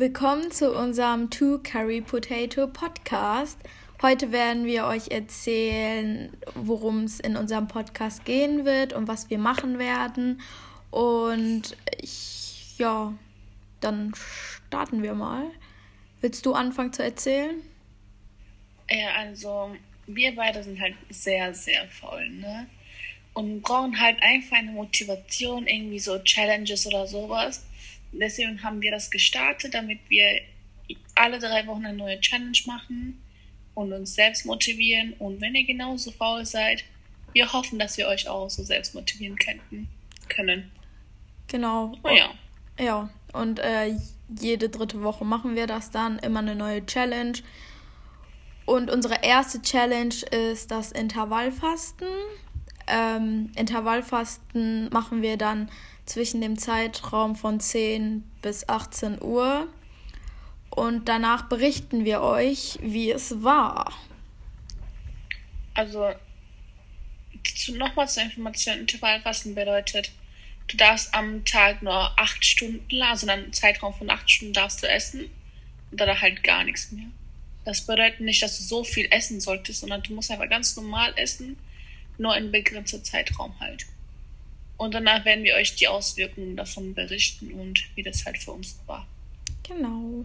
[0.00, 3.58] Willkommen zu unserem Two Curry Potato Podcast.
[4.00, 9.36] Heute werden wir euch erzählen, worum es in unserem Podcast gehen wird und was wir
[9.36, 10.40] machen werden.
[10.90, 13.12] Und ich, ja,
[13.80, 15.44] dann starten wir mal.
[16.22, 17.56] Willst du anfangen zu erzählen?
[18.88, 19.76] Ja, also
[20.06, 22.66] wir beide sind halt sehr, sehr faul, ne?
[23.34, 27.66] Und brauchen halt einfach eine Motivation, irgendwie so Challenges oder sowas.
[28.12, 30.40] Deswegen haben wir das gestartet, damit wir
[31.14, 33.22] alle drei Wochen eine neue Challenge machen
[33.74, 35.14] und uns selbst motivieren.
[35.18, 36.84] Und wenn ihr genauso faul seid,
[37.32, 39.88] wir hoffen, dass wir euch auch so selbst motivieren könnten,
[40.28, 40.70] können.
[41.46, 41.92] Genau.
[42.02, 42.30] Oh, ja.
[42.78, 43.94] Ja, und äh,
[44.40, 47.34] jede dritte Woche machen wir das dann, immer eine neue Challenge.
[48.64, 52.08] Und unsere erste Challenge ist das Intervallfasten.
[52.90, 55.70] Ähm, Intervallfasten machen wir dann
[56.06, 59.68] zwischen dem Zeitraum von 10 bis 18 Uhr.
[60.70, 63.92] Und danach berichten wir euch, wie es war.
[65.74, 66.10] Also,
[67.72, 70.12] nochmal zur Information: Intervallfasten bedeutet,
[70.68, 74.88] du darfst am Tag nur 8 Stunden, also einen Zeitraum von 8 Stunden darfst du
[74.88, 75.30] essen
[75.90, 77.06] und dann halt gar nichts mehr.
[77.64, 81.12] Das bedeutet nicht, dass du so viel essen solltest, sondern du musst einfach ganz normal
[81.16, 81.56] essen,
[82.20, 83.86] nur in begrenzter Zeitraum halt.
[84.76, 88.78] Und danach werden wir euch die Auswirkungen davon berichten und wie das halt für uns
[88.86, 89.06] war.
[89.66, 90.24] Genau.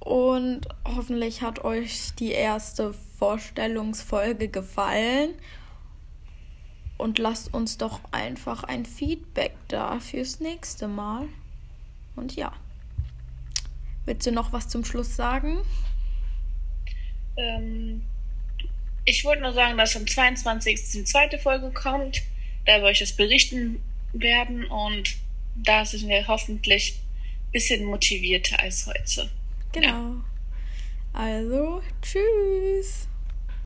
[0.00, 5.34] Und hoffentlich hat euch die erste Vorstellungsfolge gefallen.
[6.98, 11.28] Und lasst uns doch einfach ein Feedback da fürs nächste Mal.
[12.16, 12.52] Und ja.
[14.04, 15.58] Willst du noch was zum Schluss sagen?
[17.36, 18.02] Ähm,
[19.04, 20.90] ich wollte nur sagen, dass am 22.
[20.92, 22.22] die zweite Folge kommt
[22.64, 25.16] da wir euch das berichten werden und
[25.56, 26.98] da sind wir hoffentlich
[27.46, 29.30] ein bisschen motivierter als heute.
[29.72, 29.88] Genau.
[29.88, 30.24] Ja.
[31.12, 33.08] Also, tschüss.